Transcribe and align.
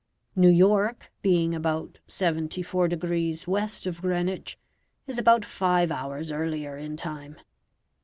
New 0.35 0.49
York, 0.49 1.11
being 1.21 1.53
about 1.53 1.99
74 2.07 2.87
degrees 2.87 3.47
west 3.47 3.85
of 3.85 4.01
Greenwich, 4.01 4.57
is 5.05 5.19
about 5.19 5.45
five 5.45 5.91
hours 5.91 6.31
earlier 6.31 6.75
in 6.75 6.97
time. 6.97 7.35